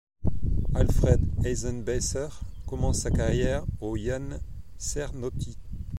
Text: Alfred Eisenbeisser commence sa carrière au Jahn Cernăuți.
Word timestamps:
Alfred 0.73 1.21
Eisenbeisser 1.45 2.29
commence 2.65 3.01
sa 3.01 3.11
carrière 3.11 3.63
au 3.81 3.95
Jahn 3.95 4.39
Cernăuți. 4.79 5.59